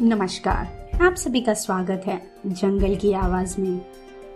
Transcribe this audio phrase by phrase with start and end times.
[0.00, 3.80] नमस्कार, आप सभी का स्वागत है जंगल की आवाज़ में।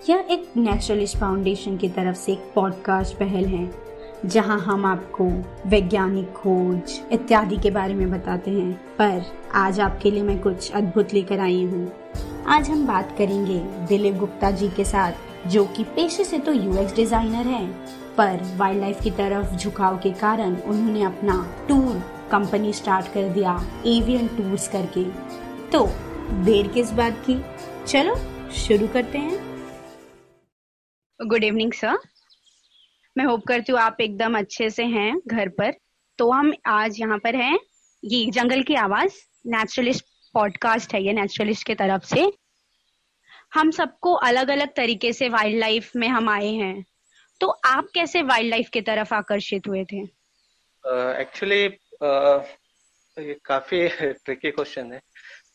[0.08, 3.70] यह एक नेचुरलिस्ट फाउंडेशन की तरफ़ से एक पॉडकास्ट पहल है,
[4.26, 5.24] जहाँ हम आपको
[5.70, 9.22] वैज्ञानिक खोज इत्यादि के बारे में बताते हैं। पर
[9.54, 11.90] आज आपके लिए मैं कुछ अद्भुत लेकर आई हूँ।
[12.46, 13.58] आज हम बात करेंगे
[13.88, 15.12] दिलीप गुप्ता जी के साथ,
[15.48, 17.70] जो कि पेशे से तो यूएक्स डिज़ाइनर हैं,
[18.16, 23.52] पर वाइल्ड लाइफ की तरफ़ झुकाव के कारण उन्होंने अपना टूर कंपनी स्टार्ट कर दिया
[23.86, 25.04] एवियन टूर्स करके।
[25.72, 25.86] तो
[26.44, 27.34] देर किस बात की?
[27.86, 28.14] चलो
[28.50, 29.36] शुरू करते हैं।
[31.26, 31.98] गुड इवनिंग सर
[33.18, 35.74] मैं होप करती हूँ आप एकदम अच्छे से हैं घर पर।
[36.18, 37.58] तो हम आज यहाँ पर हैं।
[38.04, 39.12] ये जंगल की आवाज़
[39.46, 42.32] नेचुरलिस्ट पॉडकास्ट है ये नेचुरलिस्ट के तरफ़ से।
[43.54, 46.84] हम सबको अलग अलग तरीके से वाइल्ड लाइफ में हम आए हैं।
[47.40, 50.02] तो आप कैसे वाइल्ड लाइफ की तरफ़ आकर्षित हुए थे?
[51.20, 53.88] एक्चुअली uh, uh, ये काफ़ी
[54.24, 55.00] ट्रिकी क्वेश्चन है।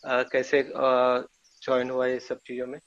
[0.06, 2.80] कैसे ज्वाइन हुआ ये सब चीज़ों में।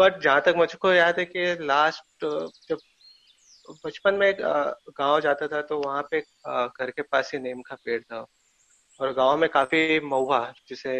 [0.00, 2.24] बट जहाँ तक मुझको याद है कि लास्ट
[2.68, 2.78] जब
[3.84, 8.00] बचपन में गाँव जाता था तो वहाँ पे घर के पास ही नीम का पेड़
[8.02, 8.24] था।
[9.00, 10.98] और गाँव में काफ़ी महुआ, जिसे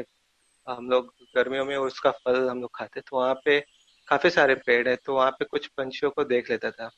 [0.67, 3.61] हम लोग गर्मियों में उसका फल हम लोग खाते तो वहाँ पे
[4.09, 6.89] काफ़ी सारे पेड़ है तो वहाँ पे कुछ पंछियों को देख लेता था।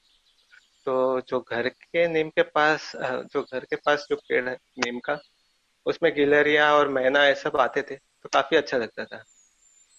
[0.86, 4.98] तो जो घर के नीम के पास जो घर के पास जो पेड़ है नीम
[5.00, 5.14] का
[5.89, 9.22] उसमें गिलरिया और मैना ये सब आते थे तो काफ़ी अच्छा लगता था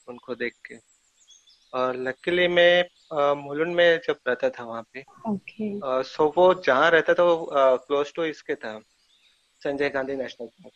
[0.07, 0.75] उनको देख के।
[1.73, 6.03] और लकीली मैं मुलुंड में जब रहता था वहाँ पे okay.
[6.05, 8.79] सो वो जहाँ रहता था वो क्लोज टू इसके था
[9.61, 10.73] संजय गांधी नेशनल पार्क।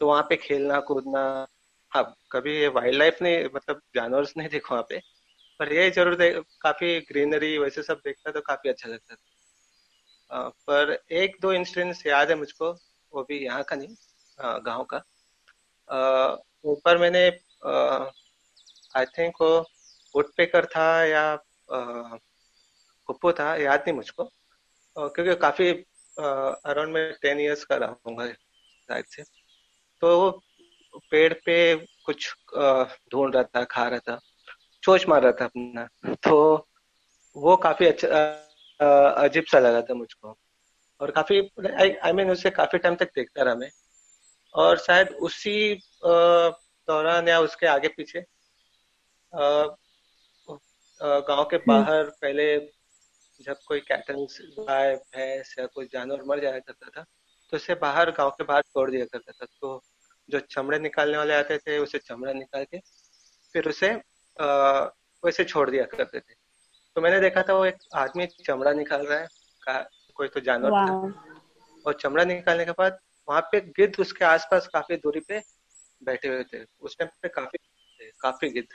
[0.00, 1.22] तो वहाँ पे खेलना कूदना
[1.92, 4.98] हाँ कभी ये वाइल्ड लाइफ नहीं मतलब जानवर नहीं देखो वहाँ पे
[5.60, 6.16] पर ये ज़रूर
[6.62, 12.30] काफ़ी ग्रीनरी वैसे सब देखता तो काफ़ी अच्छा लगता था। पर एक दो इंसिडेंट्स याद
[12.30, 12.70] है मुझको
[13.12, 13.94] वो भी यहाँ का नहीं
[14.40, 14.98] गाँव का।
[16.64, 17.26] ऊपर मैंने
[18.94, 19.58] आई थिंक वो
[20.14, 21.38] वुडपेकर था या
[21.68, 24.24] कुप्पू था, याद नहीं मुझको।
[24.96, 25.70] क्योंकि काफ़ी
[26.16, 29.22] अराउंड में टेन इयर्स का रहूँगा शायद से।
[30.02, 30.30] तो वो
[31.10, 31.74] पेड़ पे
[32.04, 32.32] कुछ
[33.12, 34.18] ढूंढ रहा था, खा रहा था,
[34.82, 35.86] चोच मार रहा था अपना।
[36.24, 36.66] तो
[37.36, 38.08] वो काफ़ी अच्छा
[39.24, 40.36] अजीब सा लगा था मुझको।
[41.00, 41.40] और काफ़ी
[41.76, 43.70] आई मीन उसे काफ़ी टाइम तक देखता रहा मैं।
[44.54, 45.74] और शायद उसी
[46.04, 48.24] दौरान या उसके आगे पीछे
[51.00, 52.56] गाँव के हम्म। बाहर पहले
[53.40, 54.26] जब कोई कैटल
[54.58, 57.04] गाय भैंस या कोई जानवर मर जाया करता था
[57.52, 59.82] तो उसे बाहर गाँव के बाहर छोड़ दिया करता था। तो
[60.28, 62.78] जो चमड़े निकालने वाले आते थे उसे चमड़ा निकाल के
[63.54, 63.90] फिर उसे
[65.22, 66.34] वैसे छोड़ दिया करते थे।
[66.96, 69.86] तो मैंने देखा था वो एक आदमी चमड़ा निकाल रहा है
[70.16, 70.94] कोई तो जानवर था।
[71.86, 72.98] और चमड़ा निकालने के बाद
[73.30, 75.40] वहाँ पे गिद्ध उसके आसपास काफ़ी दूरी पे
[76.02, 77.58] बैठे हुए थे। उस टाइम पे काफ़ी
[78.20, 78.68] काफ़ी गिद्ध।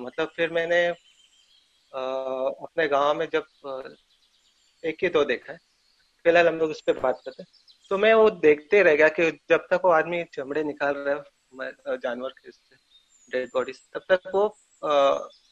[0.00, 0.86] मतलब फिर मैंने
[1.92, 2.00] आ,
[2.62, 3.96] अपने गाँव में जब
[4.84, 5.58] एक ही दो देखा है
[6.24, 7.48] फ़िलहाल हम लोग उस पर बात करते हैं।
[7.90, 11.96] तो मैं वो देखते रह गया कि जब तक वो आदमी चमड़े निकाल रहा है
[11.98, 12.50] जानवर के
[13.30, 14.46] डेड बॉडी तब तक वो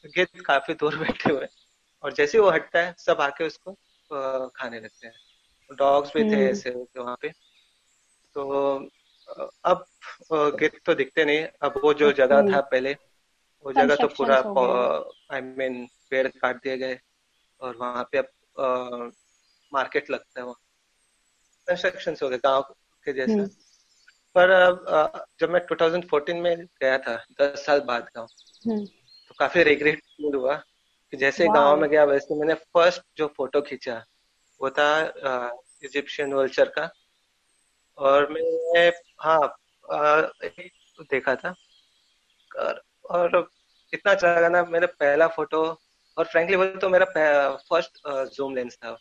[0.05, 1.47] गिद्ध काफ़ी दूर बैठे हुए
[2.03, 3.73] और जैसे वो हटता है सब आके उसको
[4.55, 5.13] खाने लगते हैं।
[5.71, 7.31] डॉग्स भी थे हम्म। ऐसे वहाँ पे
[8.35, 8.43] तो
[9.65, 9.85] अब
[10.59, 12.93] गिद्ध तो दिखते नहीं। अब वो जो जगह था पहले
[13.65, 14.37] वो जगह तो पूरा
[15.35, 16.99] आई मीन पेड़ काट दिए गए
[17.61, 19.11] और वहाँ पे अब
[19.71, 20.59] मार्केट लगता है वहाँ।
[21.67, 22.61] कंस्ट्रक्शन हो गए गाँव
[23.05, 23.47] के जैसा। हम्म।
[24.35, 24.51] पर
[25.39, 28.27] जब मैं 2014 में गया था दस साल बाद गाँव
[28.67, 30.55] हम्म। तो काफ़ी रिग्रेट फील हुआ
[31.13, 34.03] कि जैसे गाँव में गया वैसे मैंने फ़र्स्ट जो फ़ोटो खींचा
[34.61, 34.89] वो था
[35.83, 36.85] इजिप्शियन वल्चर का।
[37.97, 38.89] और मैं
[39.21, 39.39] हाँ
[41.11, 41.53] देखा था।
[42.51, 43.49] और, और
[43.93, 45.63] इतना अच्छा लगा ना मेरा पहला फ़ोटो
[46.17, 47.05] और फ्रेंकली वो तो मेरा
[47.69, 47.99] फ़र्स्ट
[48.35, 48.97] जूम लेंस था।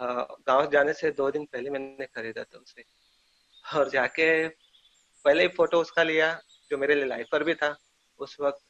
[0.00, 2.84] गाँव जाने से दो दिन पहले मैंने खरीदा था उसे।
[3.64, 4.48] और जाके
[5.24, 6.32] पहले ही फ़ोटो उसका लिया
[6.70, 7.76] जो मेरे लिए लाइफ पर भी था
[8.18, 8.62] उस वक्त।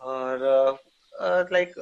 [0.00, 0.78] और
[1.52, 1.72] लाइक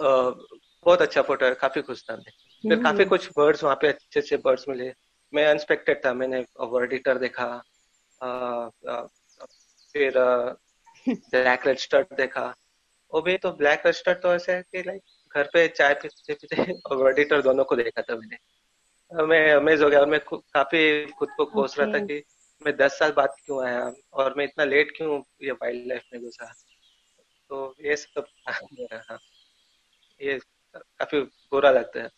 [0.00, 2.30] बहुत अच्छा फ़ोटो है काफ़ी खुश था मैं।
[2.68, 4.92] फिर काफ़ी हम्म। कुछ बर्ड्स वहाँ पे अच्छे अच्छे बर्ड्स मिले।
[5.34, 7.62] मैं अनस्पेक्टेड था मैंने वर्डिटर देखा
[8.22, 8.28] आ,
[8.88, 9.06] आ,
[9.92, 10.12] फिर
[11.08, 12.54] ब्लैक रजिस्टर्ड देखा।
[13.14, 15.02] वो भी तो ब्लैक रजिस्टर्ड तो ऐसे है कि लाइक
[15.34, 18.36] घर पे चाय पीते पीते और वर्डिटर दोनों को देखा था मैंने।
[19.26, 22.24] मैं अमेज हो गया और मैं काफ़ी खुद को कोस रहा था कि
[22.66, 26.22] मैं दस साल बाद क्यों आया और मैं इतना लेट क्यों ये वाइल्ड लाइफ में
[26.22, 26.54] घुसा?
[27.48, 28.24] तो ये सब
[28.92, 29.18] हाँ।
[30.20, 30.40] ये
[30.74, 32.08] काफ़ी बुरा लगता है।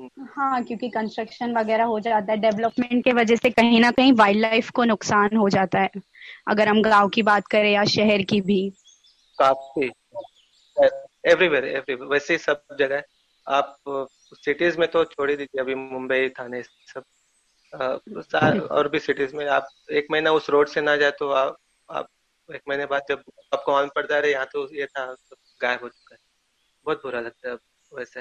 [0.00, 4.40] हाँ क्योंकि कंस्ट्रक्शन वगैरह हो जाता है डेवलपमेंट के वजह से कहीं ना कहीं वाइल्ड
[4.40, 5.90] लाइफ को नुकसान हो जाता है।
[6.48, 8.72] अगर हम गाँव की बात करें या शहर की भी।
[9.38, 9.86] काफ़ी।
[11.32, 13.02] एवरीवेयर एवरीवेयर वैसे सब जगह।
[13.46, 13.76] आप
[14.34, 17.02] सिटीज़ में तो छोड़ ही दीजिए अभी मुंबई थाने सब।
[17.74, 21.56] आ, और भी सिटीज़ में आप एक महीना उस रोड से ना जाए तो आप,
[21.90, 22.08] आप
[22.54, 23.22] एक महीने बाद जब
[23.54, 26.18] आपको ऑन पड़ जा रहे यहाँ तो ये था तो गायब हो चुका है।
[26.86, 27.56] बहुत बुरा लगता है
[27.92, 28.20] वैसे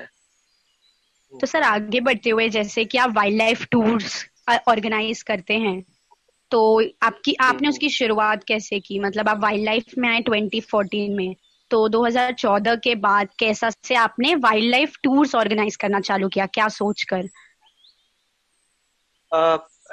[1.41, 4.25] तो सर आगे बढ़ते हुए जैसे कि आप वाइल्ड लाइफ टूर्स
[4.67, 5.83] ऑर्गेनाइज करते हैं
[6.51, 8.99] तो आपकी आपने उसकी शुरुआत कैसे की?
[8.99, 11.35] मतलब आप वाइल्ड लाइफ में आए 2014 में
[11.69, 16.45] तो 2014 के बाद कैसा से आपने वाइल्ड लाइफ टूर्स ऑर्गेनाइज करना चालू किया?
[16.45, 17.23] क्या सोचकर?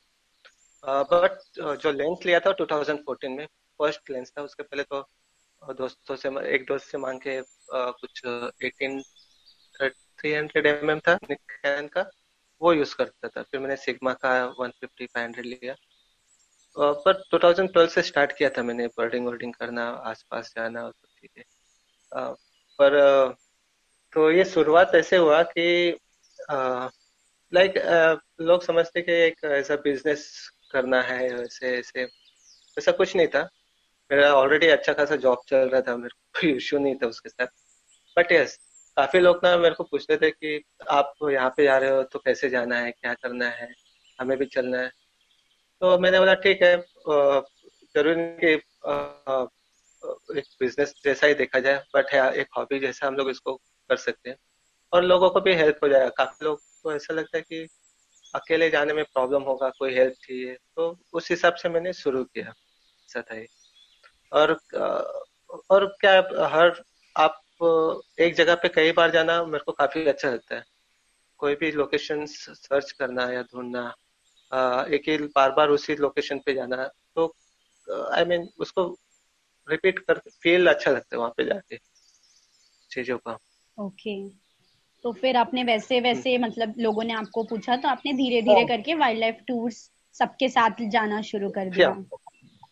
[0.85, 3.47] बट uh, uh, जो लेंस लिया था 2014 में।
[3.79, 5.01] फ़र्स्ट लेंस था, उसके पहले तो
[5.63, 7.41] दोस्तों से, एक दोस्त से मांग के
[7.73, 9.03] कुछ 18
[10.23, 12.05] 300 एम एम था, निकैन का,
[12.63, 15.75] वो यूज़ करता था। फिर मैंने सिग्मा का 150 500 लिया।
[16.77, 21.45] पर 2012 से स्टार्ट किया था मैंने बर्डिंग वर्डिंग करना, आसपास जाना और सब चीज़ें।
[22.79, 22.99] पर
[24.13, 25.99] तो ये शुरुआत ऐसे हुआ कि
[27.53, 27.75] लाइक
[28.41, 30.29] लोग समझते कि एक ऐसा बिज़नेस
[30.73, 32.03] करना है, ऐसे ऐसे,
[32.77, 33.49] ऐसा कुछ नहीं था।
[34.11, 37.29] मेरा ऑलरेडी अच्छा खासा जॉब चल रहा था, मेरे को कोई इश्यू नहीं था उसके
[37.29, 37.47] साथ।
[38.17, 38.59] बट यस
[38.97, 42.19] काफ़ी लोग ना मेरे को पूछते थे कि आप यहाँ पे जा रहे हो तो
[42.19, 43.69] कैसे जाना है, क्या करना है,
[44.19, 44.89] हमें भी चलना है।
[45.83, 46.77] तो मैंने बोला, ठीक है
[47.95, 48.53] ज़रूरी कि
[50.39, 53.55] एक बिज़नेस जैसा ही देखा जाए बट है, एक हॉबी जैसा हम लोग इसको
[53.91, 54.37] कर सकते हैं।
[54.93, 57.67] और लोगों को भी हेल्प हो जाएगा। काफ़ी लोग को ऐसा लगता है कि
[58.35, 62.47] अकेले जाने में प्रॉब्लम होगा, कोई हेल्प चाहिए। तो उस हिसाब से मैंने शुरू किया
[62.49, 63.35] ऐसा था
[64.33, 64.53] और
[65.71, 66.17] और क्या
[66.49, 66.83] हर
[67.17, 67.41] आप
[68.21, 70.65] एक जगह पे कई बार जाना मेरे को काफ़ी अच्छा लगता है
[71.41, 73.95] कोई भी लोकेशन सर्च करना या ढूंढना
[74.95, 77.27] एक ही बार बार उसी लोकेशन पे जाना तो
[77.89, 78.99] आई I मीन mean, उसको
[79.69, 81.79] रिपीट कर फील अच्छा लगता है वहाँ पे जाके
[82.91, 83.39] चीज़ों का
[83.79, 84.37] ओके okay.
[85.05, 88.61] तो फिर आपने वैसे वैसे हम्म। मतलब लोगों ने आपको पूछा तो आपने धीरे धीरे
[88.61, 91.91] हाँ। करके वाइल्ड लाइफ टूर्स सबके साथ जाना शुरू कर दिया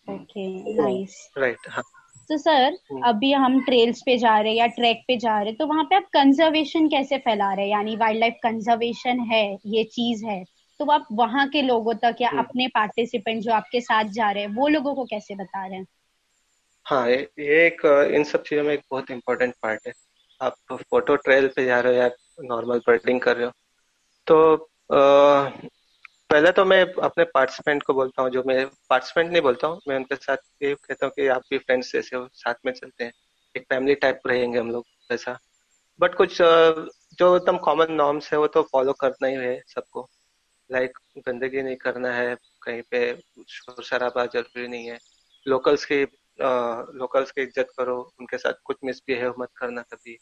[0.08, 1.82] ओके नाइस राइट हाँ।
[2.28, 5.56] तो सर। अभी हम ट्रेल्स पे जा रहे हैं या ट्रैक पे जा रहे हैं
[5.56, 7.72] तो वहाँ पे आप कंजर्वेशन कैसे फैला रहे हैं?
[7.72, 10.44] यानी वाइल्ड लाइफ कंजर्वेशन है ये चीज़ है
[10.80, 14.42] तो आप वहाँ के लोगों तक या हम्म। अपने पार्टिसिपेंट जो आपके साथ जा रहे
[14.42, 15.86] हैं वो लोगों को कैसे बता रहे हैं?
[16.86, 19.92] हाँ ये एक इन सब चीज़ों में एक बहुत इम्पोर्टेंट पार्ट है।
[20.40, 22.10] आप फ़ोटो ट्रेल पे जा रहे हो या
[22.40, 23.52] नॉर्मल बर्डिंग कर रहे हो
[24.26, 24.54] तो
[24.92, 25.48] आ,
[26.31, 29.96] पहले तो मैं अपने पार्टिसिपेंट को बोलता हूँ, जो मैं पार्टिसिपेंट नहीं बोलता हूँ, मैं
[29.96, 33.12] उनके साथ ये कहता हूँ कि आप भी फ्रेंड्स जैसे हो, साथ में चलते हैं।
[33.55, 35.38] एक फैमिली टाइप रहेंगे हम लोग ऐसा।
[36.00, 40.08] बट कुछ जो एकदम कॉमन नॉर्म्स है, वो तो फॉलो करना ही है सबको।
[40.70, 43.00] लाइक गंदगी नहीं करना है, कहीं पे
[43.49, 44.99] शोर शराबा ज़रूरी नहीं है।
[45.46, 46.02] लोकल्स की
[46.99, 50.19] लोकल्स की इज़्ज़त करो, उनके साथ कुछ मिसबिहेव मत करना कभी।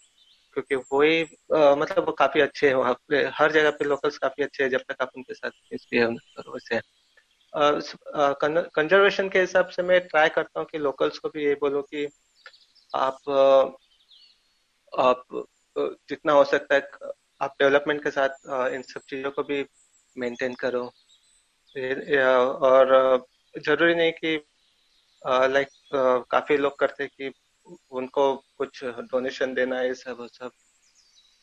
[0.55, 1.23] क्योंकि वही
[1.53, 4.81] मतलब वो काफ़ी अच्छे हैं वहाँ पे। हर जगह पे लोकल्स काफ़ी अच्छे हैं, जब
[4.89, 6.81] तक आप उनके साथ वैसे
[8.75, 12.06] कंजर्वेशन के हिसाब से मैं ट्राई करता हूँ कि लोकल्स को भी ये बोलो कि
[12.95, 13.19] आप
[14.93, 15.25] आप
[16.09, 16.89] जितना हो सकता है,
[17.41, 18.29] आप डेवलपमेंट के साथ
[18.75, 19.65] इन सब चीज़ों को भी
[20.17, 20.82] मेंटेन करो।
[22.69, 24.37] और ज़रूरी नहीं कि
[25.23, 25.69] लाइक
[26.31, 27.29] काफ़ी लोग करते कि
[27.91, 30.51] उनको कुछ डोनेशन देना है सब वो सब।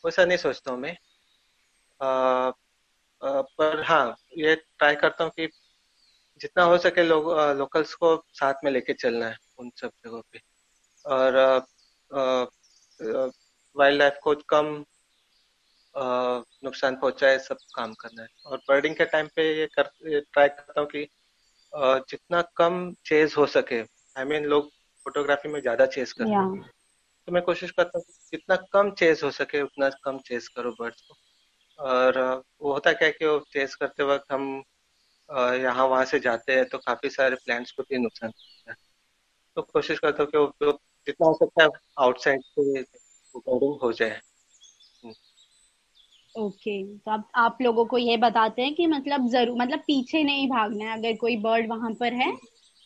[0.04, 0.96] वैसा नहीं सोचता हूँ मैं।
[2.00, 2.50] आ,
[3.22, 5.46] पर हाँ ये ट्राई करता हूँ कि
[6.40, 10.40] जितना हो सके लोग लोकल्स को साथ में लेके चलना है उन सब जगहों पे।
[11.04, 11.36] और
[13.76, 14.84] वाइल्ड लाइफ को कम
[16.64, 20.80] नुकसान पहुँचाए सब काम करना है। और बर्डिंग के टाइम पे ये कर ट्राई करता
[20.80, 21.06] हूँ कि
[21.72, 24.70] जितना कम चेज हो सके आई I मीन mean, लोग
[25.06, 26.70] फोटोग्राफी में ज़्यादा चेस करते हैं
[27.28, 31.02] तो मैं कोशिश करता हूँ जितना कम चेस हो सके उतना कम चेस करो बर्ड्स
[31.02, 31.14] को।
[31.78, 32.18] और
[32.62, 34.62] वो होता क्या है कि वो चेस करते वक्त हम
[35.62, 38.76] यहाँ वहाँ से जाते हैं तो काफ़ी सारे प्लांट्स को भी नुकसान होता है।
[39.56, 40.72] तो कोशिश करता हूँ कि वो
[41.06, 41.68] जितना हो सकता है
[41.98, 44.20] आउटसाइड से रिकॉर्डिंग हो जाए।
[46.34, 50.22] ओके। okay, तो आप आप लोगों को ये बताते हैं कि मतलब ज़रूर मतलब पीछे
[50.22, 52.30] नहीं भागना है अगर कोई बर्ड वहाँ पर है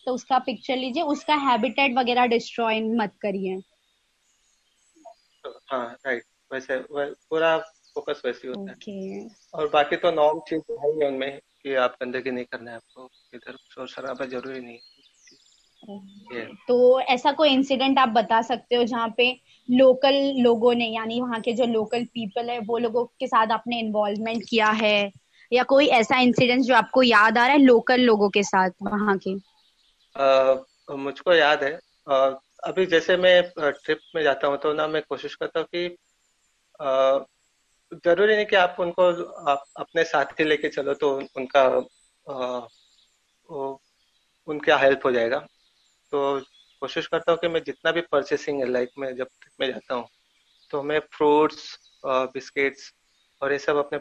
[0.06, 3.62] तो उसका पिक्चर लीजिए उसका हैबिटेट वगैरह डिस्ट्रॉय मत करिए।
[5.66, 6.22] हाँ राइट
[6.52, 7.58] वैसे पूरा
[7.94, 8.88] फोकस वैसे होता okay.
[8.88, 12.76] है और बाकी तो नॉर्म चीज़ है ही उनमें कि आप गंदगी नहीं करना है
[12.76, 14.78] आपको। इधर शोर शराबा ज़रूरी नहीं
[16.68, 21.40] तो ऐसा कोई इंसिडेंट आप बता सकते हो जहाँ पे लोकल लोगों ने यानी वहाँ
[21.40, 25.12] के जो लोकल पीपल है वो लोगों के साथ आपने इन्वॉल्वमेंट किया है?
[25.52, 29.18] या कोई ऐसा इंसिडेंट जो आपको याद आ रहा है लोकल लोगों के साथ वहाँ
[29.18, 29.55] के?
[30.96, 31.72] मुझको याद है।
[32.64, 35.88] अभी जैसे मैं ट्रिप में जाता हूँ तो ना मैं कोशिश करता हूँ कि
[38.04, 39.02] ज़रूरी नहीं कि आप उनको
[39.50, 41.62] आप अपने साथ ही लेके चलो तो उनका
[42.26, 42.66] आ,
[44.48, 45.38] उनका हेल्प हो जाएगा।
[46.12, 46.40] तो
[46.82, 49.94] कोशिश करता हूँ कि मैं जितना भी परचेसिंग है लाइक मैं जब ट्रिप में जाता
[49.94, 50.06] हूँ
[50.70, 52.92] तो मैं फ्रूट्स बिस्किट्स
[53.42, 53.98] और ये सब अपने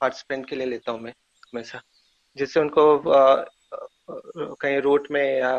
[0.00, 1.80] पार्टिसिपेंट के लिए लेता हूँ मैं हमेशा।
[2.36, 2.82] जिससे उनको
[4.10, 5.52] कहीं रूट में या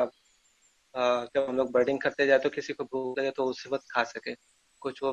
[0.96, 4.04] जब हम लोग बर्डिंग करते जाए तो किसी को भूख लगे तो उसी वक्त खा
[4.04, 4.34] सके।
[4.82, 5.12] कुछ वो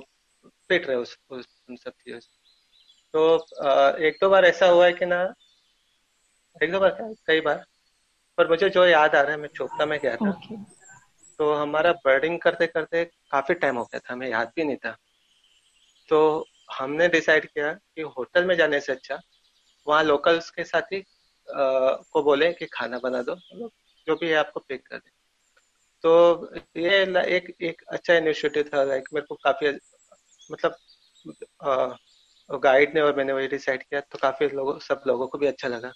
[0.69, 2.28] फिट रहे उस, उस उन सब चीज़ों से
[3.14, 5.23] तो एक दो बार ऐसा हुआ है कि ना
[6.62, 7.64] एक दो बार क्या कई बार।
[8.38, 10.59] पर मुझे जो याद आ रहा है मैं चोपता में गया था। Okay.
[11.38, 14.97] तो हमारा बर्डिंग करते करते काफ़ी टाइम हो गया था हमें याद भी नहीं था।
[16.09, 19.19] तो हमने डिसाइड किया कि होटल में जाने से अच्छा
[19.87, 21.05] वहाँ लोकल्स के साथ ही
[21.50, 23.35] को बोले कि खाना बना दो
[24.07, 25.11] जो भी है आपको पिक कर दे।
[26.03, 27.03] तो ये
[27.37, 29.79] एक एक अच्छा इनिशिएटिव था लाइक मेरे को काफ़ी
[30.53, 30.76] मतलब
[32.50, 35.69] गाइड ने और मैंने वही डिसाइड किया तो काफ़ी लोगों सब लोगों को भी अच्छा
[35.69, 35.93] लगा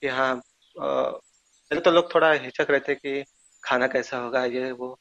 [0.00, 0.42] कि हाँ
[0.78, 3.24] पहले तो लोग थोड़ा हिचक रहे थे कि
[3.64, 4.98] खाना कैसा होगा ये वो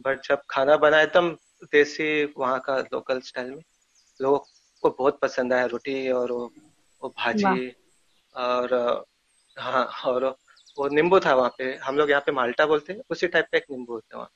[0.00, 1.30] बट जब खाना बना एकदम
[1.62, 3.62] देसी वहाँ का लोकल स्टाइल में
[4.20, 4.38] लोगों
[4.82, 6.52] को बहुत पसंद आया रोटी और वो,
[7.02, 7.76] वो भाजी
[8.36, 8.68] और
[9.56, 10.24] हाँ और
[10.78, 13.58] वो नींबू था वहाँ पे। हम लोग यहाँ पे माल्टा बोलते हैं, उसी टाइप का
[13.58, 14.30] एक नींबू होता है वहाँ।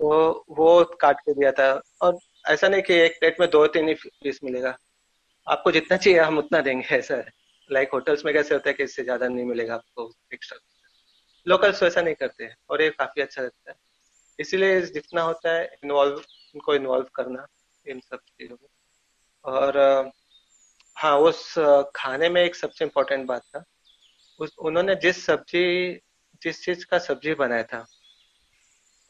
[0.00, 1.70] तो वो काट के दिया था।
[2.02, 4.76] और ऐसा नहीं कि एक प्लेट में दो तीन ही पीस मिलेगा।
[5.46, 7.30] आपको जितना चाहिए, हम उतना देंगे, ऐसा है।
[7.70, 10.58] लाइक होटल्स में कैसे होता है कि इससे ज़्यादा नहीं मिलेगा आपको एक्स्ट्रा
[11.46, 13.76] लोकल्स ऐसा नहीं करते हैं, और ये काफ़ी अच्छा लगता है।
[14.38, 16.16] इसीलिए जितना होता है इन्वॉल्व
[16.54, 17.46] उनको इन्वॉल्व करना,
[17.86, 18.68] इन सब चीज़ों में।
[19.44, 20.10] और
[20.96, 21.54] हाँ उस,
[21.96, 23.64] खाने में एक सबसे इम्पोर्टेंट बात था।
[24.42, 25.64] उस उन्होंने जिस सब्ज़ी
[26.42, 27.86] जिस चीज़ का सब्ज़ी बनाया था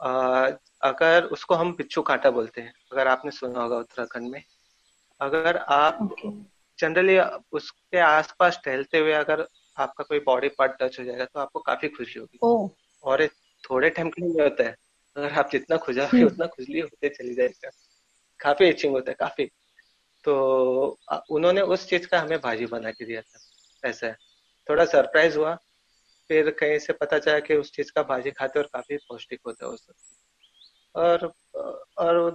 [0.00, 0.50] आ,
[0.82, 4.42] अगर उसको हम बिच्छू कांटा बोलते हैं अगर आपने सुना होगा उत्तराखंड में
[5.20, 5.98] अगर आप
[6.78, 7.42] जनरली okay.
[7.52, 9.46] उसके आसपास टहलते हुए अगर
[9.76, 12.68] आपका कोई बॉडी पार्ट टच हो जाएगा तो आपको काफ़ी खुशी होगी oh.
[13.02, 13.26] और
[13.64, 14.76] थोड़े टाइम के लिए होता है
[15.16, 16.32] अगर आप जितना खुजाओगे hmm.
[16.32, 17.70] उतना खुजली होते चली जाएगा
[18.40, 19.50] काफ़ी इचिंग होता है काफ़ी
[20.24, 20.34] तो
[21.30, 24.31] उन्होंने उस चीज़ का हमें भाजी बना के दिया था ऐसा है
[24.70, 25.54] थोड़ा सरप्राइज़ हुआ।
[26.28, 29.66] फिर कहीं से पता चला कि उस चीज़ का भाजी खाते और काफ़ी पौष्टिक होता
[29.66, 29.86] है उस
[30.94, 31.32] और
[31.98, 32.30] और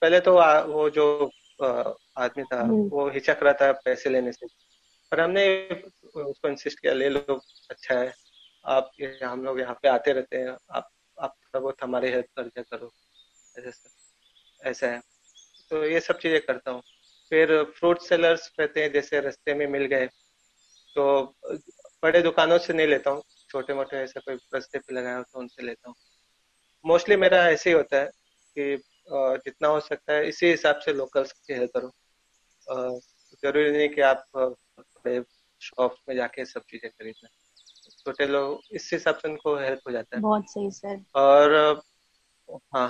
[0.00, 0.32] पहले तो
[0.72, 1.30] वो जो
[2.18, 4.46] आदमी था हम्म। वो हिचक रहा था पैसे लेने से।
[5.10, 5.68] पर हमने
[6.16, 7.40] उसको इंसिस्ट किया ले लो
[7.70, 8.14] अच्छा है।
[8.64, 8.90] आप
[9.22, 10.88] हम लोग यहाँ पे आते रहते हैं। आप
[11.20, 12.92] आप थोड़ा बहुत हमारी हेल्प कर दिया करो।
[13.58, 13.90] ऐसा
[14.70, 15.00] ऐसा है।
[15.70, 16.82] तो ये सब चीज़ें करता हूँ।
[17.30, 20.08] फिर फ्रूट सेलर्स रहते हैं जैसे रस्ते में मिल गए।
[20.96, 21.34] तो
[22.02, 25.38] बड़े दुकानों से नहीं लेता हूँ। छोटे मोटे ऐसे कोई रस्ते पे लगाया हो तो
[25.38, 25.94] उनसे लेता हूँ।
[26.84, 28.10] मोस्टली मेरा ऐसे ही होता है
[28.56, 28.76] कि
[29.44, 33.00] जितना हो सकता है इसी हिसाब से लोकल्स की हेल्प करो।
[33.42, 35.22] ज़रूरी नहीं कि आप बड़े
[35.60, 37.28] शॉप में जाके सब चीज़ें खरीदना।
[37.98, 41.82] छोटे लोग इस हिसाब से उनको हेल्प हो जाता है। बहुत सही सर और
[42.74, 42.88] हाँ।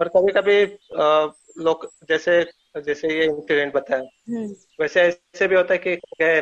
[0.00, 0.64] और कभी कभी
[1.62, 2.42] लोग जैसे
[2.80, 6.38] जैसे ये इंसिडेंट बताया। हम्म। वैसे ऐसे भी होता है कि गए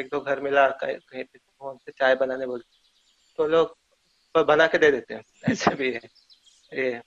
[0.00, 2.76] एक दो घर मिला कहीं पे से चाय बनाने बोलते
[3.38, 3.76] तो लोग
[4.46, 6.00] बना के दे देते हैं। ऐसे भी है
[6.72, 7.00] ये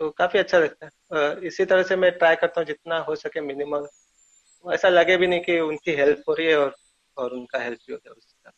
[0.00, 3.40] तो काफ़ी अच्छा लगता है। इसी तरह से मैं ट्राई करता हूँ जितना हो सके
[3.40, 6.74] मिनिमम ऐसा लगे भी नहीं कि उनकी हेल्प हो रही है और
[7.16, 8.52] और उनका हेल्प भी है उसका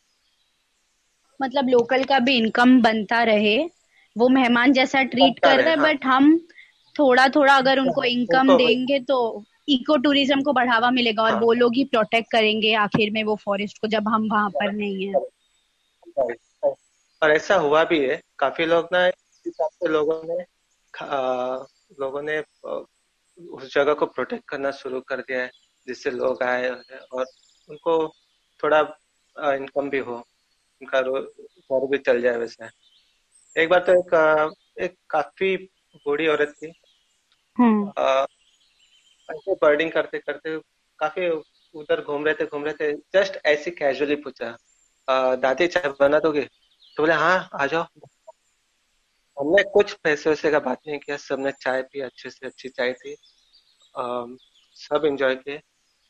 [1.41, 3.57] मतलब लोकल का भी इनकम बनता रहे
[4.17, 6.47] वो मेहमान जैसा ट्रीट कर रहे हैं हाँ। बट हम
[6.99, 11.75] थोड़ा थोड़ा अगर उनको इनकम देंगे तो इको टूरिज़्म को बढ़ावा मिलेगा और। वो लोग
[11.75, 15.13] ही प्रोटेक्ट करेंगे आखिर में वो फॉरेस्ट को जब हम वहाँ पर नहीं है
[17.21, 20.45] और ऐसा हुआ भी है काफ़ी लोग ना इस हिसाब से लोगों ने
[21.01, 21.57] आ,
[21.99, 22.39] लोगों ने
[23.49, 25.51] उस जगह को प्रोटेक्ट करना शुरू कर दिया है
[25.87, 26.69] जिससे लोग आए
[27.11, 27.25] और
[27.69, 28.07] उनको
[28.63, 28.79] थोड़ा
[29.53, 30.15] इनकम भी हो
[30.81, 32.65] उनका घर भी चल जाए वैसे
[33.61, 35.55] एक बार तो एक एक काफ़ी
[35.95, 36.73] बूढ़ी औरत थी।
[39.29, 40.57] ऐसे बर्डिंग करते करते
[40.99, 41.29] काफ़ी
[41.75, 44.55] उधर घूम रहे थे घूम रहे थे। जस्ट ऐसे कैजुअली पूछा
[45.35, 46.41] दादी चाय बना दोगे?
[46.97, 47.83] तो बोले हाँ आ जाओ।
[49.37, 52.93] हमने कुछ पैसे वैसे का बात नहीं किया सबने चाय पी अच्छे से अच्छी चाय
[52.93, 53.13] थी।
[53.95, 54.25] आ,
[54.77, 55.61] सब एंजॉय किए।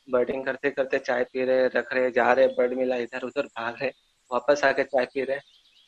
[0.08, 3.76] बर्डिंग करते करते चाय पी रहे रख रहे जा रहे बर्ड मिला इधर उधर भाग
[3.82, 3.90] रहे
[4.30, 5.38] वापस आके चाय पी रहे।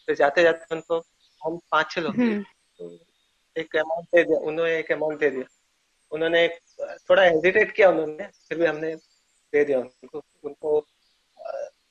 [0.08, 0.98] फिर जाते जाते उनको
[1.42, 2.42] हम पाँच छह लोग हम्म।
[2.78, 2.98] तो
[3.56, 5.44] एक अमाउंट दे दिया उन्होंने एक अमाउंट दे दिया।
[6.14, 6.46] उन्होंने
[7.10, 10.78] थोड़ा हेजिटेट किया उन्होंने फिर भी हमने दे दिया उनको। उनको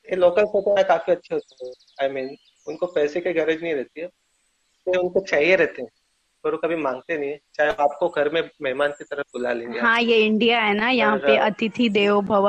[0.08, 3.32] ये लोकल होते हैं काफ़ी अच्छे होते हैं। आई I मीन mean, उनको पैसे की
[3.32, 5.90] गरज नहीं रहती है। तो उनको चाहिए रहते हैं
[6.44, 9.80] पर वो कभी मांगते नहीं है। चाहे आपको घर में मेहमान की तरह बुला लेंगे
[9.80, 12.48] हाँ ये इंडिया है ना यहाँ पे अतिथि देवो भव।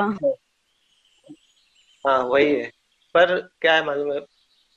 [2.05, 2.71] हाँ वही है।
[3.15, 4.19] पर क्या है मालूम है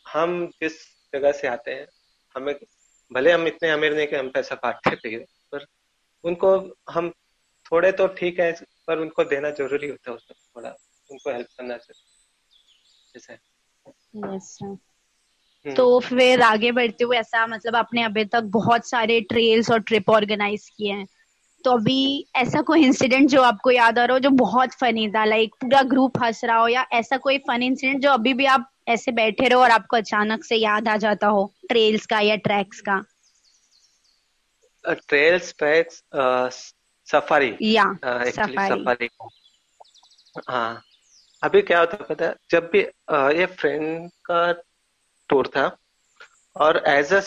[0.07, 0.79] हम जिस
[1.15, 1.87] जगह से आते हैं
[2.37, 2.55] हमें
[3.11, 5.17] भले हम इतने अमीर नहीं कि हम पैसा बांटते थे
[6.25, 7.11] उनको हम
[7.73, 8.53] थोड़े तो ठीक है
[8.87, 10.77] पर उनको देना ज़रूरी होता है उसमें थोड़ा
[11.11, 12.05] उनको हेल्प करना चाहिए।
[13.15, 13.33] जैसे
[14.15, 19.81] हम्म, तो फिर आगे बढ़ते हुए ऐसा मतलब आपने अभी तक बहुत सारे ट्रेल्स और
[19.81, 21.07] ट्रिप ऑर्गेनाइज किए हैं।
[21.65, 25.25] तो अभी ऐसा कोई इंसिडेंट जो आपको याद आ रहा हो जो बहुत फनी था?
[25.25, 28.71] लाइक पूरा ग्रुप हंस रहा हो या ऐसा कोई फनी इंसिडेंट जो अभी भी आप
[28.89, 32.81] ऐसे बैठे रहो और आपको अचानक से याद आ जाता हो ट्रेल्स का या ट्रैक्स
[32.81, 33.05] का?
[34.87, 36.03] ट्रेल्स ट्रैक्स
[37.07, 39.09] सफारी या सफारी
[40.49, 40.83] हाँ।
[41.43, 42.81] अभी क्या होता पता है जब भी
[43.39, 44.53] ये फ्रेंड का
[45.29, 45.77] टूर था
[46.57, 47.21] और as a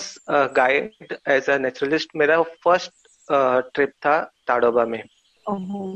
[0.48, 2.92] guide as a naturalist मेरा फ़र्स्ट
[3.74, 5.04] ट्रिप था ताडोबा में।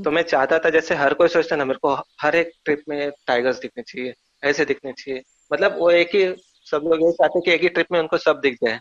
[0.04, 3.12] तो मैं चाहता था जैसे हर कोई सोचता ना मेरे को हर एक ट्रिप में
[3.28, 6.36] टाइगर्स दिखने चाहिए ऐसे दिखने चाहिए। मतलब वो एक ही
[6.72, 8.80] सब लोग ये चाहते कि एक ही ट्रिप में उनको सब दिख जाए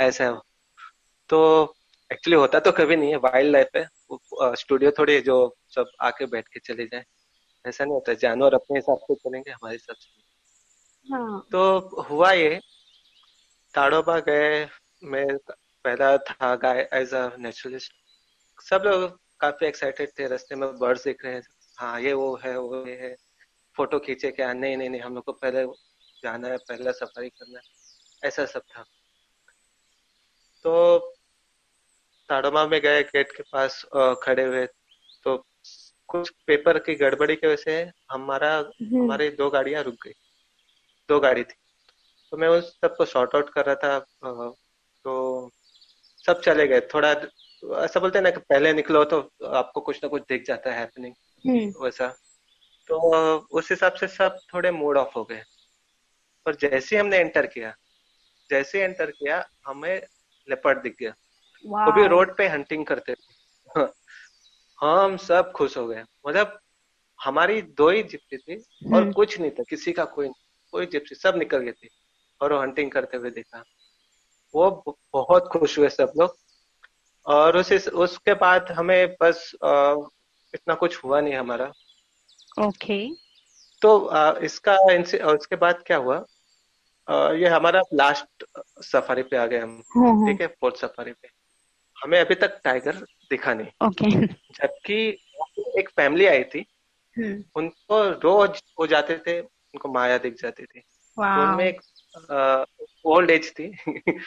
[0.00, 0.38] ऐसा। है
[1.28, 1.75] तो
[2.10, 5.36] एक्चुअली होता तो कभी नहीं है। वाइल्ड लाइफ है स्टूडियो थोड़ी है जो
[5.74, 7.04] सब आके बैठ के चले जाए।
[7.64, 12.58] ऐसा नहीं होता। जानवर अपने हिसाब से चलेंगे हमारे हिसाब से हाँ। तो हुआ ये
[13.74, 14.64] ताड़ोबा गए
[15.04, 15.26] मैं
[15.84, 17.92] पहला था गाय एज अ नेचुरलिस्ट
[18.64, 21.42] सब लोग काफ़ी एक्साइटेड थे रास्ते में बर्ड्स देख रहे हैं।
[21.78, 23.14] हाँ ये वो है वो ये है।
[23.76, 24.52] फ़ोटो खींचे क्या?
[24.52, 25.64] नहीं नहीं नहीं हम लोग को पहले
[26.22, 28.84] जाना है पहला सफारी करना है। ऐसा सब था।
[30.64, 30.98] तो
[32.28, 33.84] ताड़ोबा में गए गेट के पास
[34.22, 34.66] खड़े हुए।
[35.24, 35.36] तो
[36.08, 40.12] कुछ पेपर की गड़बड़ी की वजह से हमारा हम्म। हमारी दो गाड़ियाँ रुक गई।
[41.08, 41.54] दो गाड़ी थी।
[42.32, 43.98] तो मैं उस सबको शॉर्ट आउट कर रहा था
[45.04, 45.14] तो
[46.26, 47.10] सब चले गए। थोड़ा
[47.84, 49.18] ऐसा बोलते हैं ना कि पहले निकलो तो
[49.54, 52.08] आपको कुछ ना कुछ दिख जाता है हैपनिंग हम्म। वैसा।
[52.88, 52.96] तो
[53.58, 55.42] उस हिसाब से सब थोड़े मूड ऑफ़ हो गए।
[56.46, 57.74] पर जैसे ही हमने एंटर किया
[58.50, 59.96] जैसे एंटर किया हमें
[60.48, 61.14] लेपर्ड दिख गया।
[61.66, 63.36] वो भी रोड पे हंटिंग करते थे।
[64.80, 66.58] हम सब खुश हो गए। मतलब
[67.22, 68.56] हमारी दो ही जिप्सी थी
[68.94, 70.28] और हम्म। कुछ नहीं था किसी का कोई
[70.72, 71.88] कोई जिप्सी सब निकल गए थे
[72.40, 73.64] और वो हंटिंग करते हुए देखा।
[74.54, 76.36] वो बहुत खुश हुए सब लोग।
[77.26, 79.94] और उस उसके बाद हमें बस अ,
[80.54, 81.72] इतना कुछ हुआ नहीं हमारा।
[82.60, 83.14] ओके
[83.82, 86.24] तो अ, इसका इंसि- उसके बाद क्या हुआ?
[87.08, 88.44] अ, ये हमारा लास्ट
[88.82, 90.46] सफारी पे आ गए हम। हाँ हाँ ठीक है?
[90.46, 91.35] फोर्थ सफारी पे।
[92.04, 92.92] हमें अभी तक टाइगर
[93.30, 95.18] दिखा नहीं। ओके जबकि
[95.78, 96.66] एक फैमिली आई थी
[97.18, 101.80] हम्म। उनको रोज वो जाते थे उनको माया दिख जाती थी। तो उनमें एक
[103.04, 103.76] ओल्ड एज थी।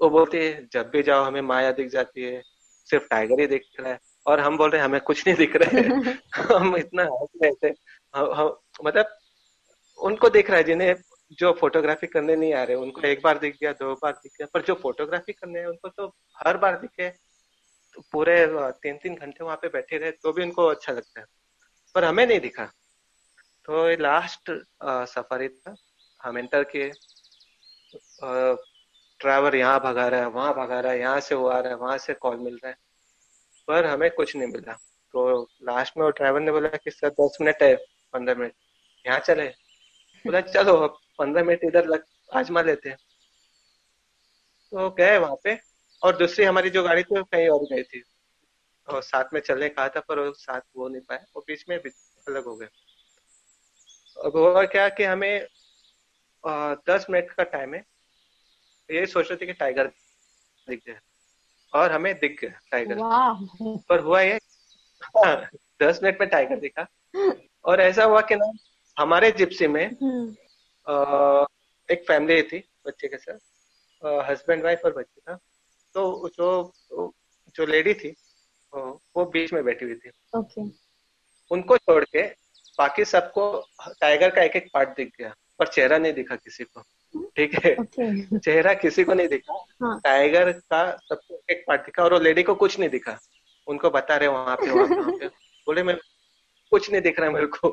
[0.00, 2.42] वो बोलती है जब भी जाओ हमें माया दिख जाती है
[2.90, 5.56] सिर्फ़ टाइगर ही दिख रहा है। और हम बोल रहे हैं हमें कुछ नहीं दिख
[5.56, 5.84] रहा है।
[6.58, 7.74] हम इतना हंस रहे थे।
[8.16, 9.18] हम, हम, मतलब
[9.98, 10.94] उनको दिख रहा है जिन्हें
[11.32, 14.46] जो फोटोग्राफी करने नहीं आ रहे, उनको एक बार दिख गया, दो बार दिख गया,
[14.54, 16.06] पर जो फोटोग्राफी करने हैं, उनको तो
[16.38, 17.08] हर बार दिखे।
[17.96, 18.36] तो पूरे
[18.82, 21.26] तीन तीन घंटे वहाँ पे बैठे रहे तो भी उनको अच्छा लगता है।
[21.94, 22.64] पर हमें नहीं दिखा।
[23.68, 24.50] तो ये लास्ट
[25.08, 25.74] सफारी था,
[26.20, 26.90] हम एंटर किए।
[29.20, 31.76] ड्राइवर यहाँ भगा रहा है, वहाँ भगा रहा है, यहाँ से वो आ रहा है,
[31.78, 32.76] वहाँ से कॉल मिल रहा है।
[33.68, 34.72] पर हमें कुछ नहीं मिला।
[35.14, 37.74] तो लास्ट में वो ड्राइवर ने बोला कि, सर, दस मिनट है,
[38.12, 38.52] पंद्रह मिनट,
[39.04, 39.48] यहाँ चले।
[40.24, 42.04] बोला, चलो, अब पंद्रह मिनट इधर लग
[42.34, 42.98] आजमा लेते हैं।
[44.72, 45.58] तो गए वहाँ पे
[46.02, 48.02] और दूसरी हमारी जो गाड़ी थी वो कहीं और गई थी।
[48.88, 51.76] और साथ में चलने कहा था पर वो साथ वो नहीं पाए वो बीच में
[51.78, 52.68] अलग हो गए।
[54.16, 55.46] अब हुआ क्या कि हमें
[56.44, 57.84] आ, दस मिनट का टाइम है।
[58.90, 59.86] ये सोच रहे थे कि टाइगर
[60.68, 61.00] दिख जाए।
[61.72, 62.98] और हमें दिख गया टाइगर
[63.88, 64.38] पर हुआ ये
[65.02, 65.48] हाँ,
[65.82, 66.86] दस मिनट में टाइगर दिखा।
[67.64, 68.50] और ऐसा हुआ कि ना
[68.96, 70.34] हमारे जिप्सी में हम्म।
[70.88, 73.38] एक फैमिली थी बच्चे के साथ।
[74.30, 75.34] हस्बैंड वाइफ और बच्चे था।
[75.94, 76.72] तो जो
[77.56, 78.14] जो लेडी थी
[78.72, 80.62] वो बीच में बैठी हुई थी। ओके
[81.50, 82.22] उनको छोड़ के
[82.78, 83.50] बाकी सबको
[84.00, 86.82] टाइगर का एक एक पार्ट दिख गया पर चेहरा नहीं दिखा किसी को।
[87.36, 87.74] ठीक है?
[87.74, 92.12] ओके चेहरा किसी को नहीं दिखा। हाँ। टाइगर का सबको एक एक पार्ट दिखा और
[92.14, 93.18] वो लेडी को कुछ नहीं दिखा।
[93.68, 95.26] उनको बता रहे वहाँ पे वहाँ पे वहाँ पे।
[95.66, 95.96] बोले मैं
[96.72, 97.70] कुछ नहीं दिख रहा है मेरे को।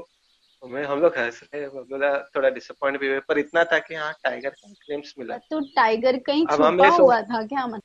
[0.68, 4.12] मैं हम लोग हंस रहे बोला थोड़ा डिसअपॉइंट भी हुए पर इतना था कि हाँ
[4.24, 7.82] टाइगर का क्लिम्स मिला। तो टाइगर कहीं छुपा हुआ था क्या मतलब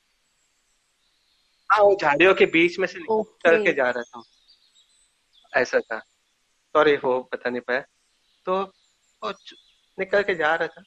[1.70, 4.22] हाँ वो झाड़ियों के बीच में से निकल के जा रहा था।
[5.52, 5.98] ऐसा था।
[6.74, 7.84] सॉरी वो बता नहीं पाया।
[8.46, 8.62] तो
[9.98, 10.82] निकल के जा रहा था।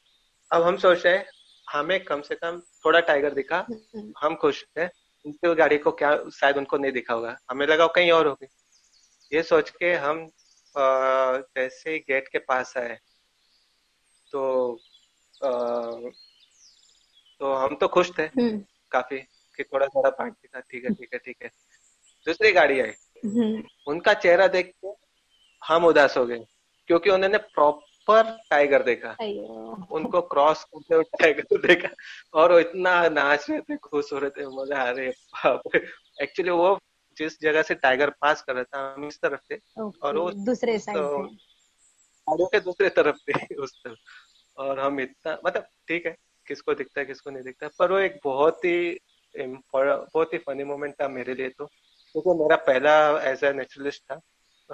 [0.51, 1.23] अब हम सोच रहे
[1.67, 4.85] हमें कम से कम थोड़ा टाइगर दिखा हम्म। हम खुश थे
[5.25, 8.47] उनकी गाड़ी को क्या शायद उनको नहीं दिखा होगा। हमें लगा कहीं और होगी।
[9.31, 10.29] ये सोच के हम
[10.77, 12.97] जैसे ही गेट के पास आए
[14.33, 14.73] तो
[15.43, 15.49] आ,
[17.41, 18.57] तो हम तो खुश थे हम्म।
[18.91, 19.17] काफ़ी
[19.57, 21.49] कि थोड़ा थोड़ा पार्ट दिखा ठीक है ठीक है ठीक है।
[22.27, 22.91] दूसरी गाड़ी आई।
[23.25, 24.91] हम्म। उनका चेहरा देख के
[25.61, 26.45] हम उदास हो गए
[26.87, 29.09] क्योंकि उन्होंने प्रॉपर टाइगर देखा।
[29.95, 31.89] उनको क्रॉस करते हुए टाइगर देखा
[32.39, 35.07] और वो इतना नाच रहे थे खुश हो रहे थे मज़ा आ रहे
[36.23, 36.73] एक्चुअली वो
[37.17, 39.57] जिस जगह से टाइगर पास कर रहा था हम इस तरफ़ थे
[40.03, 43.97] और वो दूसरे साइड तो, के दूसरे तरफ़ थे उस तरफ़।
[44.57, 46.15] और हम इतना मतलब ठीक है
[46.47, 48.99] किसको दिखता है किसको नहीं दिखता पर वो एक बहुत ही
[49.35, 54.03] बहुत ही फनी मोमेंट था मेरे लिए तो। क्योंकि तो मेरा पहला एज ए नेचुरलिस्ट
[54.03, 54.19] था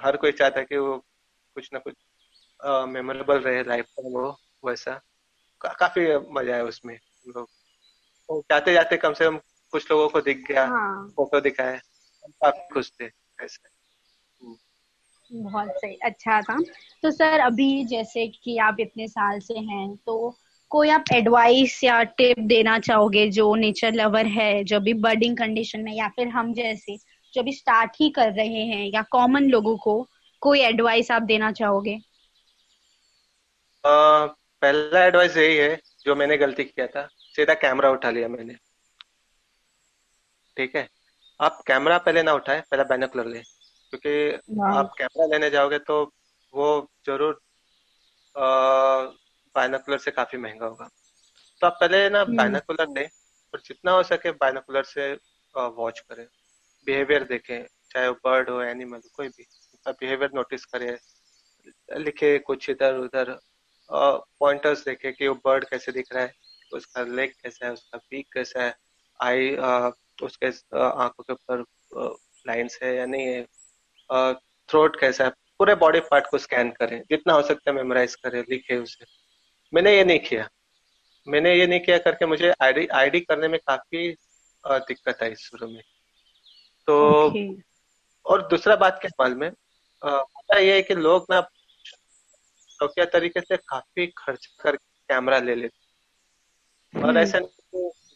[0.04, 0.98] हर कोई चाहता कि वो
[1.56, 1.96] कुछ ना कुछ
[2.66, 5.02] मेमोरेबल रहे लाइफ टाइम वो वैसा।
[5.62, 7.50] का, काफ़ी मज़ा आया उसमें। लोग
[8.30, 9.38] तो जाते जाते कम से कम
[9.72, 11.80] कुछ लोगों को दिख गया हाँ। फ़ोटो दिखाए
[12.28, 13.06] काफ़ी खुश थे
[13.44, 13.70] ऐसे।
[15.34, 16.58] बहुत सही अच्छा था।
[17.04, 20.38] तो सर अभी जैसे कि आप इतने साल से हैं तो
[20.70, 25.80] कोई आप एडवाइस या टिप देना चाहोगे जो नेचर लवर है जो भी बर्डिंग कंडीशन
[25.80, 26.98] में या फिर हम जैसे
[27.34, 30.10] जो भी स्टार्ट ही कर रहे हैं या कॉमन लोगों को
[30.42, 31.96] कोई एडवाइस आप देना चाहोगे?
[33.86, 34.26] आ,
[34.62, 38.56] पहला एडवाइस यही है जो मैंने गलती किया था सीधा कैमरा उठा लिया मैंने।
[40.58, 40.99] ठीक है?
[41.40, 43.40] आप कैमरा पहले ना उठाए पहले बैनोकुलर ले
[43.94, 44.14] क्योंकि
[44.70, 46.04] आप कैमरा लेने जाओगे तो
[46.54, 46.68] वो
[47.06, 47.40] ज़रूर
[49.56, 50.90] बायनाकुलर से काफ़ी महँगा होगा।
[51.62, 53.10] तो आप पहले ना बायनाकुलर हम्म। लें
[53.54, 55.14] और जितना हो सके बायनाकुलर से
[55.56, 56.26] वॉच करें।
[56.88, 60.98] बिहेवियर देखें चाहे वो बर्ड हो एनिमल कोई भी। उसका बिहेवियर नोटिस करें
[61.98, 63.38] लिखे कुछ इधर उधर
[63.90, 66.34] पॉइंटर्स देखे कि वो बर्ड कैसे दिख रहा है
[66.74, 68.74] उसका लेग कैसा है उसका पीक कैसा है
[69.20, 69.56] आई
[70.22, 70.48] उसके
[70.80, 71.64] आँखों के ऊपर
[72.48, 74.34] लाइन्स है या नहीं है
[74.70, 75.30] थ्रोट कैसा है
[75.60, 79.06] पूरे बॉडी पार्ट को स्कैन करें जितना हो सकता है मेमोराइज करें लिखे उसे
[79.74, 80.48] मैंने ये नहीं किया
[81.28, 84.08] मैंने ये नहीं किया करके मुझे आईडी आईडी करने में काफ़ी
[84.64, 85.82] दिक्कत आई शुरू में
[86.88, 87.64] तो okay.
[88.26, 89.52] और दूसरा बात क्या माल में
[90.02, 91.42] पता ये है कि लोग ना
[92.80, 97.40] शौकिया तरीके से काफ़ी खर्च कर कैमरा ले लेते और हम्म। ऐसा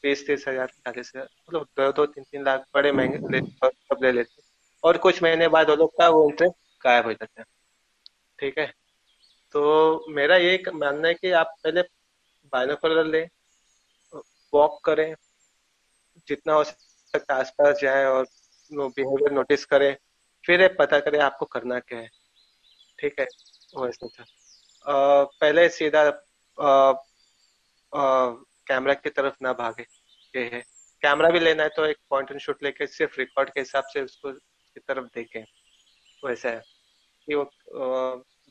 [0.04, 4.04] बीस तीस हज़ार चालीस हज़ार मतलब दो दो, तीन तीन लाख बड़े महँगे ले, सब
[4.04, 4.42] ले लेते।
[4.84, 7.46] और कुछ महीने बाद वो लोग का वो इंटरेस्ट गायब हो जाता है।
[8.40, 8.66] ठीक है?
[9.56, 11.82] तो मेरा ये मानना है कि आप पहले
[12.54, 13.28] बायनोकुलर लें
[14.54, 15.16] वॉक करें,
[16.28, 18.26] जितना हो सकता आसपास जाए और
[18.72, 19.96] बिहेवियर नोटिस करें,
[20.44, 22.10] फिर पता करें आपको करना क्या है।
[23.00, 23.28] ठीक है?
[23.74, 24.26] वैसे था
[24.86, 26.10] पहले सीधा
[28.68, 29.86] कैमरा की तरफ़ ना भागे
[30.36, 30.62] ये है।
[31.02, 34.02] कैमरा भी लेना है तो एक पॉइंट एंड शूट लेके सिर्फ़ रिकॉर्ड के हिसाब से
[34.02, 35.44] उसको की तरफ़ देखें।
[36.26, 36.64] वैसा है।
[37.28, 37.44] कि वो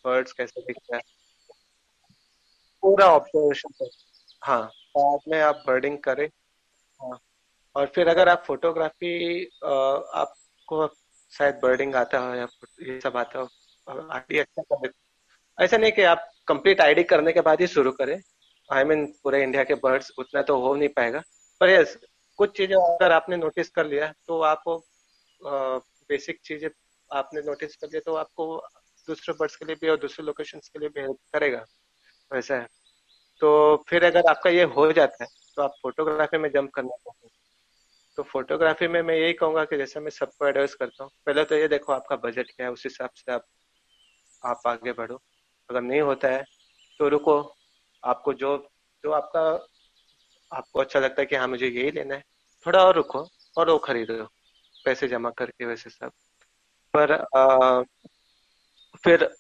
[0.05, 1.03] बर्ड्स कैसे दिखता है?
[2.83, 3.89] पूरा ऑब्जर्वेशन
[4.43, 4.63] हाँ
[4.97, 6.27] बाद में आप बर्डिंग करें।
[7.01, 7.19] हाँ।
[7.75, 9.45] और फिर अगर आप फोटोग्राफी
[10.15, 10.87] आपको
[11.33, 12.49] शायद बर्डिंग आता हो या
[12.83, 13.49] ये सब आता हो
[14.13, 14.91] आईडी अच्छा कर
[15.59, 18.21] ऐसा नहीं कि आप कंप्लीट आईडी करने के बाद ही शुरू करें।
[18.71, 21.23] आई I मीन mean, पूरे इंडिया के बर्ड्स उतना तो हो नहीं पाएगा।
[21.61, 21.97] पर यस
[22.39, 24.77] कुछ चीज़ें अगर आपने नोटिस कर लिया तो आपको
[25.41, 26.69] बेसिक चीज़ें
[27.11, 28.47] आपने नोटिस कर लिया तो आपको
[29.09, 31.65] दूसरे बर्ड्स के लिए भी और दूसरे लोकेशन के लिए भी हेल्प करेगा।
[32.31, 32.67] वैसा है।
[33.41, 37.27] तो फिर अगर आपका ये हो जाता है तो आप फोटोग्राफी में जंप करना चाहते
[37.27, 37.33] हैं।
[38.19, 41.57] तो फोटोग्राफी में मैं यही कहूँगा कि जैसे मैं सबको एडवाइस करता हूँ पहले तो
[41.57, 43.45] ये देखो आपका बजट क्या है उस हिसाब से आप
[44.43, 45.21] आप आगे बढ़ो।
[45.71, 46.45] अगर नहीं होता है
[47.01, 47.41] तो रुको।
[48.05, 48.69] आपको जो
[49.05, 49.69] जो आपका
[50.57, 52.25] आपको अच्छा लगता है कि हाँ मुझे यही लेना है।
[52.67, 54.29] थोड़ा और रुको और वो खरीदो।
[54.85, 56.11] पैसे जमा करके वैसे सब।
[56.97, 57.83] पर आ,
[59.05, 59.37] फिर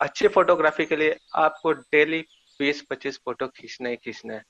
[0.00, 2.26] अच्छी फोटोग्राफी के लिए आपको डेली
[2.58, 4.42] बीस पच्चीस फ़ोटो खींचना ही खींचना है।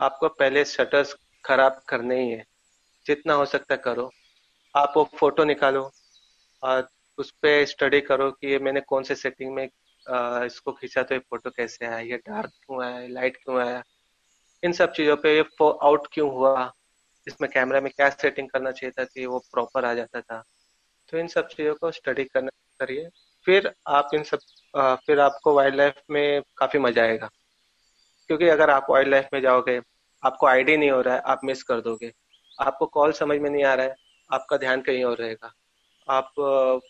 [0.00, 2.44] आपको पहले शटर्स खराब करने ही है।
[3.06, 4.12] जितना हो सकता करो।
[4.76, 5.90] आप वो फ़ोटो निकालो
[6.62, 9.68] और उस पर स्टडी करो कि ये मैंने कौन से सेटिंग में
[10.08, 13.82] आ, इसको खींचा तो ये फ़ोटो कैसे आया ये डार्क क्यों आया लाइट क्यों आया?
[14.62, 16.72] इन सब चीज़ों पे ये आउट क्यों हुआ?
[17.26, 20.42] इसमें कैमरा में क्या सेटिंग करना चाहिए था कि वो प्रॉपर आ जाता था?
[21.08, 23.08] तो इन सब चीज़ों को स्टडी करना करिए।
[23.46, 24.38] फिर आप इन सब
[25.06, 27.28] फिर आपको वाइल्ड लाइफ में काफ़ी मज़ा आएगा।
[28.30, 29.80] क्योंकि अगर आप वाइल्ड लाइफ में जाओगे
[30.22, 32.12] आपको आईडी नहीं हो रहा है आप मिस कर दोगे।
[32.58, 33.94] आपको कॉल समझ में नहीं आ रहा है
[34.30, 35.52] आपका ध्यान कहीं और रहेगा।
[36.08, 36.32] आप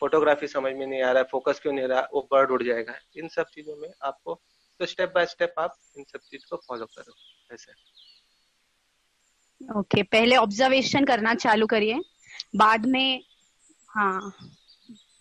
[0.00, 2.94] फोटोग्राफी समझ में नहीं आ रहा है फोकस क्यों नहीं रहा वो बर्ड उड़ जाएगा।
[3.16, 4.40] इन सब चीज़ों में आपको
[4.80, 7.14] तो स्टेप बाय स्टेप आप इन सब चीज़ को फॉलो करो
[7.54, 7.72] ऐसे।
[9.60, 12.00] ओके okay, पहले ऑब्जर्वेशन करना चालू करिए।
[12.56, 13.22] बाद में
[13.90, 14.32] हाँ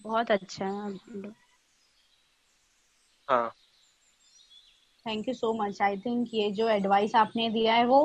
[0.03, 1.31] बहुत अच्छा है
[3.27, 3.49] हाँ।
[5.05, 7.99] Thank you so much I think ये जो एडवाइस आपने दिया है वो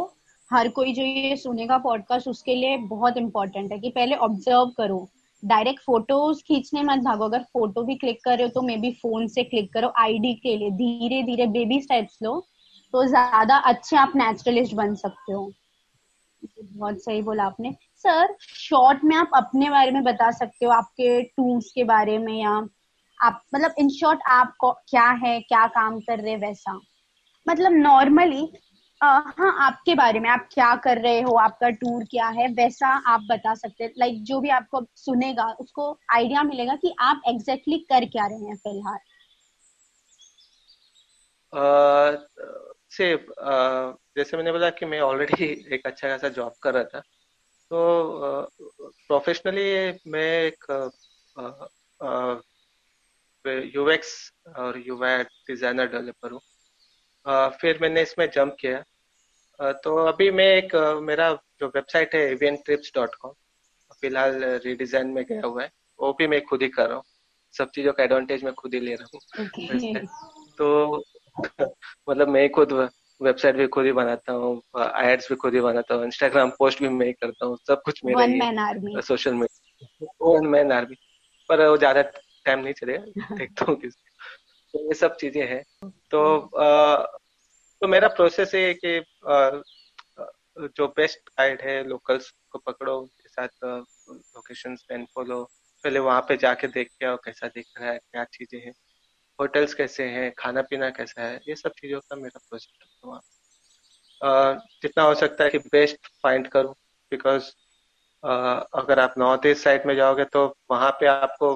[0.51, 5.09] हर कोई जो ये सुनेगा पॉडकास्ट उसके लिए बहुत इम्पोर्टेंट है कि पहले ऑब्ज़र्व करो।
[5.43, 8.91] डायरेक्ट फ़ोटोज़ खींचने मत भागो। अगर फ़ोटो भी क्लिक कर रहे हो तो मे बी
[8.93, 12.39] फ़ोन से क्लिक करो आईडी के लिए। धीरे धीरे बेबी स्टेप्स लो
[12.95, 15.51] तो ज़्यादा अच्छे आप नेचुरलिस्ट बन सकते हो।
[16.43, 17.73] बहुत सही बोला आपने।
[18.05, 22.33] सर शॉर्ट में आप अपने बारे में बता सकते हो, आपके टूल्स के बारे में
[22.35, 22.51] या
[23.21, 26.81] आप मतलब इन शॉर्ट आप क्या है, क्या काम कर रहे वैसा।
[27.47, 28.47] मतलब नॉर्मली
[29.03, 33.21] हाँ आपके बारे में, आप क्या कर रहे हो, आपका टूर क्या है, वैसा आप
[33.21, 38.05] बता सकते हैं। लाइक जो भी आपको सुनेगा, उसको आइडिया मिलेगा कि आप एग्जैक्टली कर
[38.05, 38.99] क्या रहे हैं फ़िलहाल।
[42.91, 43.27] से
[44.17, 47.01] जैसे मैंने बोला कि मैं ऑलरेडी एक अच्छा खासा जॉब कर रहा था।
[47.71, 48.51] तो
[49.09, 50.91] प्रोफेशनली मैं एक
[53.77, 56.41] यूएक्स और यूआई डिज़ाइनर डेवलपर हूँ।
[57.51, 58.83] फिर मैंने इसमें जंप किया।
[59.61, 63.33] तो अभी मैं एक मेरा जो वेबसाइट है एवियन ट्रिप्स डॉट कॉम
[64.01, 65.71] फ़िलहाल रिडिजाइन में गया हुआ है।
[66.01, 67.05] वो भी मैं खुद ही कर रहा हूँ।
[67.55, 70.07] सब चीज़ों का एडवांटेज मैं खुद ही ले रहा हूँ। okay.
[70.59, 71.05] तो
[72.11, 72.73] मतलब मैं खुद
[73.23, 74.63] वेबसाइट भी खुद ही बनाता हूँ
[74.97, 78.01] एड्स भी खुद ही बनाता हूँ इंस्टाग्राम पोस्ट भी मैं ही करता हूँ सब कुछ
[78.05, 80.97] मेरा social media one man army
[81.49, 82.03] पर वो ज़्यादा
[82.45, 84.01] टाइम नहीं चलेगा। देखता हूँ किसी
[84.75, 87.20] तो ये सब चीज़ें हैं। तो आ,
[87.83, 88.99] तो मेरा प्रोसेस ये है कि
[90.77, 95.43] जो बेस्ट गाइड है लोकल्स को पकड़ो, उनके साथ लोकेशन एंड फॉलो
[95.85, 98.73] पहले वहाँ पे जाके देख के आओ कैसा दिख रहा है, क्या चीज़ें हैं
[99.39, 103.21] होटल्स कैसे हैं खाना पीना कैसा है, ये सब चीज़ों का मेरा प्रोजेक्ट है वहाँ
[104.83, 106.75] जितना हो सकता है कि बेस्ट फाइंड करूँ
[107.13, 107.51] बिकॉज़
[108.75, 111.55] अगर आप नॉर्थ ईस्ट साइड में जाओगे तो वहाँ पे आपको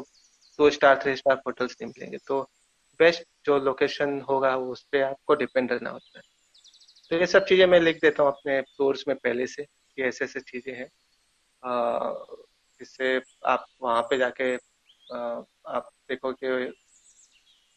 [0.59, 2.43] two star three star hotels नहीं मिलेंगे तो
[3.01, 6.23] बेस्ट जो लोकेशन होगा उस पर आपको डिपेंड रहना होता है।
[7.11, 10.25] तो ये सब चीज़ें मैं लिख देता हूँ अपने टूर्स में पहले से कि ऐसे
[10.25, 10.89] ऐसे चीज़ें हैं।
[12.81, 16.73] जिससे आप वहाँ पे जाके आ, आप देखो कि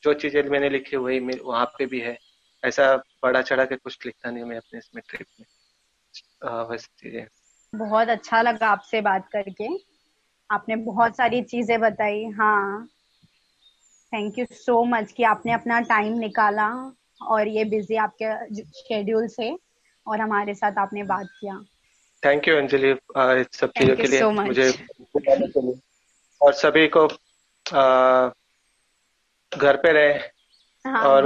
[0.03, 2.17] जो चीज़ें मैंने लिखी हुई वहाँ पे भी है।
[2.63, 5.45] ऐसा बड़ा चढ़ा के कुछ लिखता नहीं मैं अपने इसमें ट्रिप में।
[6.69, 7.25] वैसी चीज़ें
[7.73, 9.67] बहुत अच्छा लगा आपसे बात करके।
[10.49, 12.87] आपने बहुत सारी चीज़ें बताई। हाँ
[14.13, 16.67] थैंक यू सो मच कि आपने अपना टाइम निकाला
[17.21, 19.55] और ये बिज़ी आपके शेड्यूल से
[20.07, 21.59] और हमारे साथ आपने बात किया।
[22.23, 22.93] थैंक यू अंजलि
[23.53, 24.69] सब चीज़ों के लिए so मुझे
[26.41, 27.07] और सभी को
[29.51, 30.13] घर पे रहे
[30.85, 31.23] हाँ, और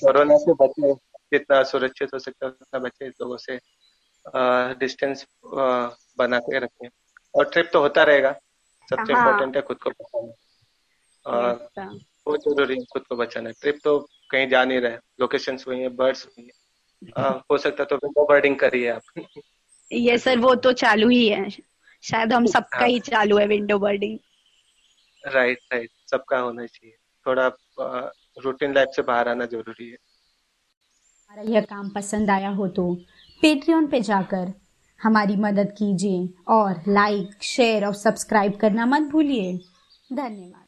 [0.00, 0.92] कोरोना से बचे
[1.32, 3.58] जितना सुरक्षित हो सकता है उतना बचे लोगों से
[4.78, 5.26] डिस्टेंस
[6.18, 6.88] बना के रखें।
[7.34, 8.32] और ट्रिप तो होता रहेगा
[8.88, 10.32] सबसे इम्पोर्टेंट हाँ। है खुद को बचाना।
[11.28, 13.98] और बहुत ज़रूरी है खुद को बचाना। ट्रिप तो
[14.30, 18.56] कहीं जा नहीं रहे लोकेशन हुई है बर्ड्स हुई है। हो सकता तो विंडो बर्डिंग
[18.56, 19.02] करिए आप।
[19.90, 23.78] ये सर वो तो चालू ही है। शायद हम सबका हाँ। ही चालू है विंडो
[23.78, 24.18] बर्डिंग।
[25.24, 25.90] Right right.
[26.10, 26.94] सबका होना चाहिए।
[27.26, 27.46] थोड़ा
[28.44, 29.96] रूटीन लाइफ से बाहर आना ज़रूरी है।
[31.30, 32.92] हमारा यह काम पसंद आया हो तो
[33.42, 34.52] पेट्रियन पे जाकर
[35.00, 39.52] हमारी मदद कीजिए और लाइक शेयर और सब्सक्राइब करना मत भूलिए।
[40.12, 40.67] धन्यवाद।